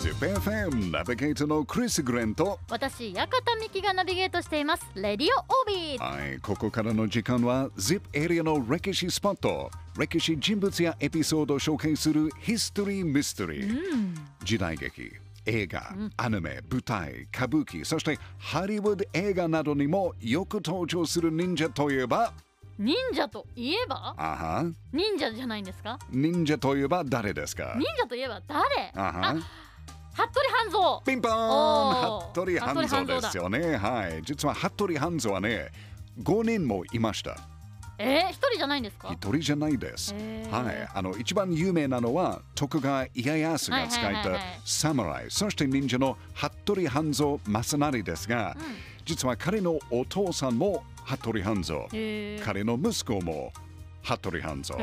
[0.00, 3.28] ZIPFM ナビゲーターのクリス・グレンと私館
[3.60, 4.82] 美希がナビゲートしています。
[4.94, 6.02] レディオオービー。
[6.02, 9.70] はいここからの時間は ZIP エリアの歴史スポット。
[9.98, 15.12] 歴史人物やエピソードを紹介するヒストリー・ミステリー、時代劇
[15.44, 22.32] 映画、アニメ、舞台、歌舞伎そしてハリウッド映画などにもよく登場する忍者といえば。
[22.78, 24.14] 忍者といえば？
[24.16, 24.22] あ
[24.62, 24.64] は。
[24.94, 25.98] 忍者じゃないんですか？
[26.10, 27.74] 忍者といえば誰ですか？
[27.76, 28.92] 忍者といえば誰？
[28.96, 29.28] あは。
[29.32, 29.36] あ
[30.26, 33.76] 服部半蔵ピンポーン服部半蔵ですよね。
[33.76, 34.22] はい。
[34.22, 35.68] 実は服部半蔵はね、
[36.22, 37.36] 5人もいました。
[37.98, 39.08] えー、一人じゃないんですか？
[39.12, 40.14] 一人じゃないです。
[40.14, 40.88] へーはい。
[40.94, 48.56] あの、一番有名なのは、徳川家康が使った侍、そして忍者の服部半蔵正成ですが、
[49.04, 53.52] 実は彼のお父さんも服部半蔵、へー彼の息子も
[54.02, 54.76] 服部半蔵、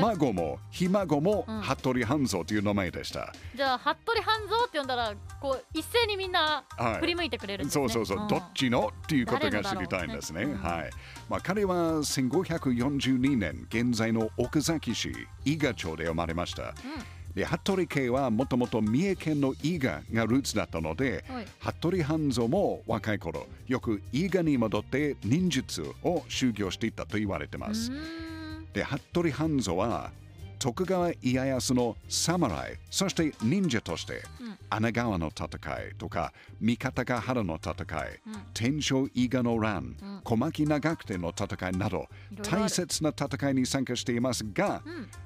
[0.00, 3.32] 孫もひ孫も服部半蔵という名前でした。
[3.54, 10.44] じゃあ服部半蔵って呼んだらこう一斉にみんなはい振り向いてくれるんですね、そうそうそう、んどっちのっていうことが知りたいんですね。
[10.44, 10.90] はい。
[11.28, 15.12] まあ、彼は1542年、現在の奥崎市
[15.44, 16.74] 伊賀町で生まれました。
[17.34, 27.90] で、服部家はもともと三重県の伊賀がルーツだったので、はい服部半蔵も若い頃、よく伊賀に戻って忍術を修行していたと言われてます。
[28.72, 30.10] で、服部半蔵は
[30.58, 34.22] 徳川家康の侍、そして忍者として、
[34.70, 37.72] 穴川の戦いとか、三方ヶ原の戦
[38.04, 38.20] い、
[38.54, 42.06] 天正伊賀の乱、小牧長久手の戦いなど、
[42.42, 44.82] 大切な戦いに参加していますが、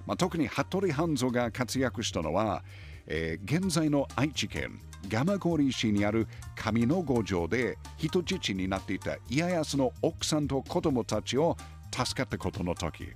[0.07, 2.65] まあ、特に服部半蔵が活躍したのは、
[3.07, 11.57] えー現在の愛知県蒲郡市にある上野五条で人質になっていた家康の奥さんと子供たちを
[12.05, 13.09] 助かったことの時。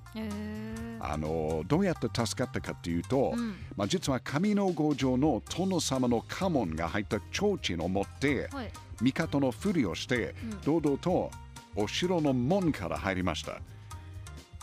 [1.02, 3.56] あのどうやって助かったかというと、ん。
[3.76, 8.72] まあ、実は上野五条の殿様の家紋が入った提灯を持って、はい。
[9.02, 11.30] 帝のふりをして、堂々と
[11.74, 13.60] お城の門から入りました。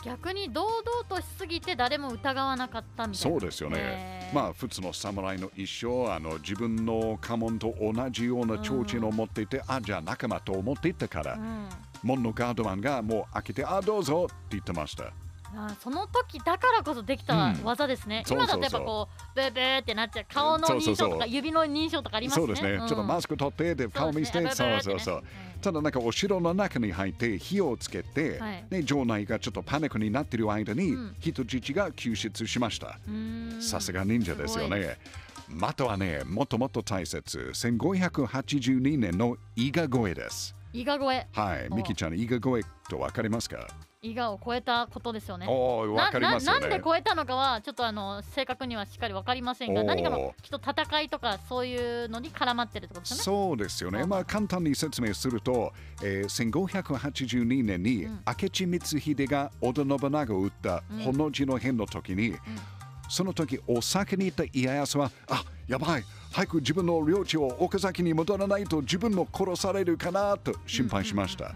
[0.04, 3.36] 逆に堂々としすぎて誰も疑わなかったみたいな。
[3.36, 4.30] そうですよね。
[4.32, 11.68] まあ普通の侍の一生あの自分の家紋と同じような提灯を持っていて、あじゃあ仲間と思っていったから、うん
[12.02, 15.12] 門のガードマンがもう開けてあどうぞって言ってました。
[15.56, 17.64] あその時だからこそできたうん。
[17.64, 18.58] 技ですね、そうそうそう。
[18.58, 22.46] 今だとやっぱこうブーブーってなっちゃう顔の認証とか指の認証とかありますね。
[22.46, 22.88] そうですね、ん。
[22.88, 25.22] ちょっとマスク取ってで顔見せて、そうそうそうそう。
[25.62, 28.64] ただなんかお城の中に入って火をつけて、はい。
[28.70, 31.16] ね、城内がちょっとパニックになっている間に、うん。
[31.18, 32.98] 人質が救出しました。
[33.60, 34.98] さすが忍者ですよね。
[35.48, 40.57] またはね、もっともっと大切、1582年の伊賀越えです。
[40.72, 41.76] 伊賀越えはい、お。
[41.76, 43.66] ミキちゃん、伊賀越えと分かりますか？
[44.00, 45.46] 伊賀を超えたことですよね。
[45.48, 46.60] おお、分かりますよね。
[46.60, 46.80] なんで。
[46.84, 53.22] 超えたのかはちょっとあの正確にはしっかりわかりませんが何かのきっと戦いとかそういうのに絡まってるってことですよね。
[53.24, 54.04] そうですよね。
[54.04, 56.50] まあ簡単に説明すると、えー、
[56.82, 62.36] 1582年に明智光秀が織田信長を撃ったほの字の変の時に、
[63.08, 71.54] その時お酒に行った家康は、あやばい、早く自分の領地を岡崎に戻らないと自分も殺されるかなと心配しました。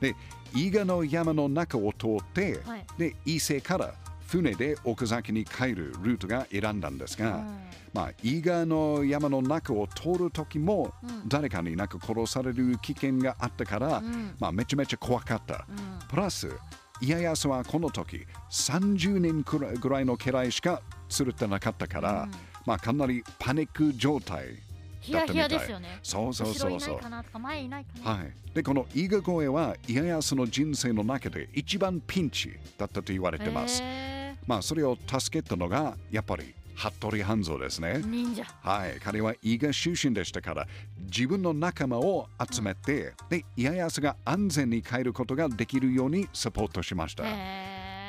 [0.00, 0.14] で、
[0.54, 2.86] 伊賀の山の中を通って、はい。
[2.96, 3.94] で伊勢から
[4.28, 7.44] 船で岡崎に帰るルートが選んだんですが、
[7.92, 10.92] まあ、伊賀の山の中を通る時も、
[11.26, 14.02] 誰かになんか殺される危険があったから、
[14.38, 15.66] まあ、めちゃめちゃ怖かった。
[16.08, 16.50] プラス、
[17.00, 22.28] 家康はこの時30人くらいぐらいの家来しか釣れてなかったから、
[22.68, 24.48] まあ、かなりパニック状態
[25.00, 26.00] ヒヤヒヤですよね。
[26.02, 26.98] そうそうそうそう。
[26.98, 33.80] はい、でこの伊賀越えは家康の人生の中で一番ピンチだったと言われてます。
[33.82, 37.92] へまあそれを助けたのがやっぱり服部半蔵ですね。
[37.92, 38.06] ー。
[38.06, 38.44] 忍者。
[38.60, 40.66] はい、彼は伊賀出身でしたから
[40.98, 47.24] 自分の仲間を集めて、で家康が安全に帰ることができるようにサポートしました。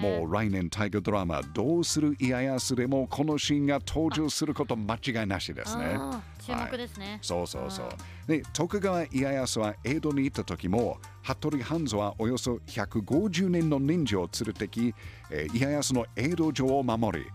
[0.01, 5.99] もう来年大河ドラマ「どうする家康」でもこのシーンが登場すること間違いなしですね。
[6.39, 7.89] 注目ですね、そうそうそう。
[8.25, 14.95] で、徳川家康は江戸に行った時も、服部半蔵はおよそ150年の忍者を連れてき、
[15.29, 17.25] えー家康の江戸城を守り、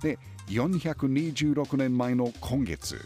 [0.00, 0.18] で、
[0.48, 2.98] 426年前の今月、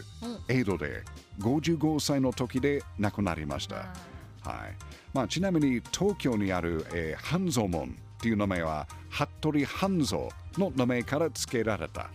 [0.49, 1.03] 江戸で
[1.41, 3.77] 55歳の時で亡くなりました。
[3.77, 3.93] はい。
[5.13, 10.29] まあ、ちなみに東京にある、えー半蔵門っていう名前は、服部半蔵
[10.59, 12.11] の名前から付けられた。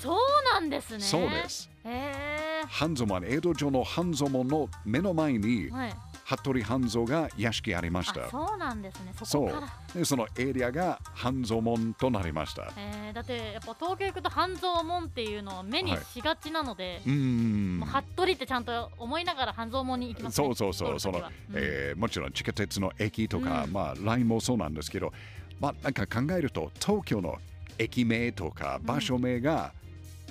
[0.00, 0.16] そう
[0.54, 1.68] なんですねそうです。
[1.84, 5.94] へ半蔵門、江戸城の半蔵門の目の前にえはい
[6.26, 8.24] 服部半蔵が屋敷ありました。
[8.26, 9.12] あそうなんですね。
[9.16, 9.68] そそうこから。
[9.94, 12.72] でそのエリアが半蔵門となりました。
[12.76, 17.78] えー、だってやっぱ東京行くと半蔵門っていうのを目にしがちなので、うーん。
[17.78, 21.24] もう服部ってちゃんと思いながら半蔵門に行きます、ね、そうそうそう、そのうん。
[21.54, 23.72] えーもちろん地下鉄の駅とか、うん。
[23.72, 25.12] まあ、ラインもそうなんですけど、
[25.60, 27.38] まあ、なんか考えると、東京の
[27.78, 29.72] 駅名とか場所名が、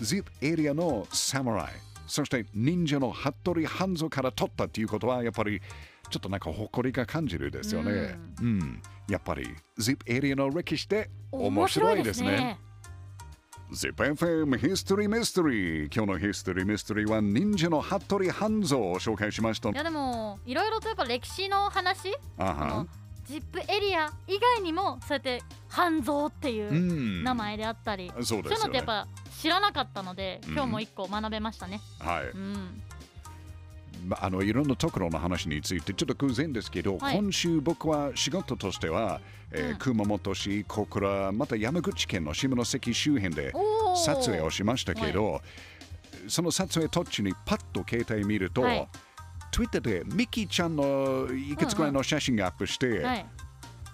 [0.02, 5.62] ZIP エリアのサムライ、そして忍者の服部半蔵から取ったっていうことは、やっぱり
[6.10, 8.18] ちょっとなんか誇りが感じるですよね。
[8.42, 9.48] うん、やっぱり
[9.80, 12.60] ZIP エリアの歴史って面白いですね。
[13.72, 19.76] ZIPFM History Mystery 今日の History Mystery は忍者の服部半蔵を紹介しましたい。
[19.76, 22.16] やでもいろいろとやっぱ歴史の話？
[22.38, 22.88] あは
[23.26, 27.24] ジップエリア以外にもそうやって半蔵っていううん。
[27.24, 28.64] 名前であったり、そうそういうですよね。
[28.66, 29.08] のってやっぱ
[29.42, 30.54] 知らなかったので、うん。
[30.54, 31.82] 今日も一個学べましたね。
[32.00, 32.26] はい。
[32.26, 32.82] うん、
[34.08, 37.18] まああのいろんなところの話についてちょっと偶然ですけど、はい。
[37.18, 39.78] 今週僕は仕事としては、えーうん。
[39.78, 43.54] 熊本市、小倉、また山口県の下関周辺で
[44.06, 45.42] 撮影をしましたけど、
[46.28, 48.88] その撮影途中にパッと携帯見ると、はい
[49.56, 53.26] Twitter でミキちゃんのいくつくらいの写真がアップして、はい、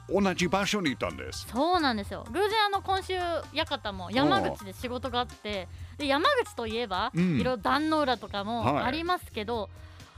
[0.10, 1.48] 同じ場所にいたんです。
[1.54, 2.26] そうなんですよ。
[2.32, 3.14] 偶然あの今週
[3.54, 5.68] 館も山口で仕事があって
[6.00, 7.40] で山口といえば、うん。
[7.40, 8.84] いろいろ壇の浦とかもはい。
[8.86, 9.70] ありますけど、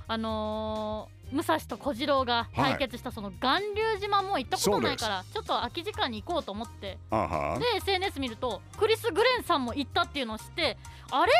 [0.08, 7.00] あのー武蔵と小次郎が対決したその巌流島も行ったことないから、ちょっと空き時間に行こうと思って。
[7.10, 10.78] で SNS 見るとクリス・グレンさんも行ったっていうのを知って
[11.10, 11.32] あれ？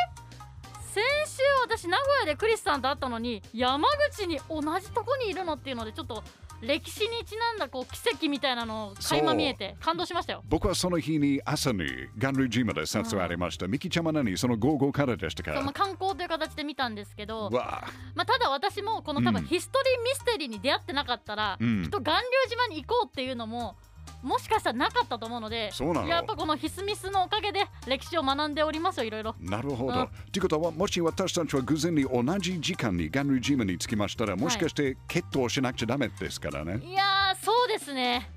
[0.94, 6.22] 先週私名古屋でクリスさんと会ったのに山口に同じとこにいるのっていうのでちょっと
[6.60, 10.44] 歴史にちなんだこう奇跡みたいなのを垣間見えて感動しましたよ。
[10.48, 11.84] 僕はその日に朝に
[12.16, 13.66] ガンル島で撮影ありました。
[13.66, 17.84] ミキちゃんは何その午後からでしたかまあ、観光という形で見たんですけど、わ。
[17.84, 19.34] あまあ、ただ私もこの多うん。
[19.34, 21.82] 分ヒストリーミステリーに出会ってなかったら、うん。
[21.82, 23.76] きっと巌流島に行こうっていうのも
[24.24, 25.70] もしかしたらなかったと思うので
[26.08, 29.34] やっぱこのヒスミスのおかげで歴史を学んでおりますよいろいろ。
[29.38, 30.00] なるほど。
[30.00, 36.80] うんということは、もし私たちは偶然に同じ時間にガンル島に着きましたら、もしかして決闘しなくちゃダメですからね。
[36.84, 38.30] いやーそうですね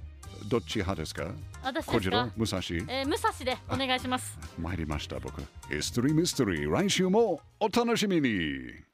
[0.48, 1.32] どっち派ですか？
[1.64, 2.18] 私小次ですか？
[2.18, 4.38] 郎武蔵えー武蔵でお願いします。
[4.60, 5.42] 参りました、僕。
[5.70, 8.87] ヒストリーミステリー、来週もお楽しみに。